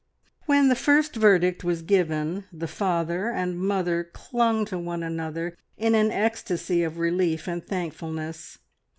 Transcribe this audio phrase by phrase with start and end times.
[0.47, 5.93] When the first verdict was given, the father, and mother clung to one another in
[5.93, 8.57] an ecstasy of relief and thankfulness.